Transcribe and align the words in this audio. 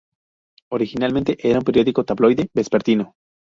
Originalmente 0.71 1.37
era 1.47 1.59
un 1.59 1.63
periódico 1.63 2.03
tabloide 2.03 2.49
vespertino. 2.55 3.13